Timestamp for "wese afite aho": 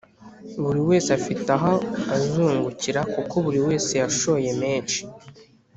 0.89-1.73